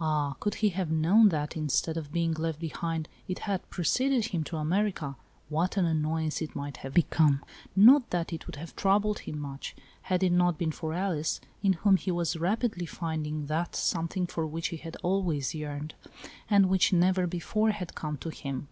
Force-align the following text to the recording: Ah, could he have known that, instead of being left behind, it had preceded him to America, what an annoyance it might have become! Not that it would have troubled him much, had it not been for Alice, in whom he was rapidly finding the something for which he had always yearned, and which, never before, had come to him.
Ah, 0.00 0.34
could 0.40 0.54
he 0.64 0.70
have 0.70 0.90
known 0.90 1.28
that, 1.28 1.54
instead 1.54 1.98
of 1.98 2.10
being 2.10 2.32
left 2.32 2.58
behind, 2.58 3.06
it 3.28 3.40
had 3.40 3.68
preceded 3.68 4.28
him 4.28 4.42
to 4.44 4.56
America, 4.56 5.14
what 5.50 5.76
an 5.76 5.84
annoyance 5.84 6.40
it 6.40 6.56
might 6.56 6.78
have 6.78 6.94
become! 6.94 7.42
Not 7.76 8.08
that 8.08 8.32
it 8.32 8.46
would 8.46 8.56
have 8.56 8.74
troubled 8.76 9.18
him 9.18 9.38
much, 9.38 9.76
had 10.04 10.22
it 10.22 10.32
not 10.32 10.56
been 10.56 10.72
for 10.72 10.94
Alice, 10.94 11.38
in 11.62 11.74
whom 11.74 11.98
he 11.98 12.10
was 12.10 12.34
rapidly 12.38 12.86
finding 12.86 13.44
the 13.44 13.68
something 13.72 14.26
for 14.26 14.46
which 14.46 14.68
he 14.68 14.78
had 14.78 14.96
always 15.02 15.54
yearned, 15.54 15.92
and 16.48 16.70
which, 16.70 16.90
never 16.94 17.26
before, 17.26 17.72
had 17.72 17.94
come 17.94 18.16
to 18.16 18.30
him. 18.30 18.68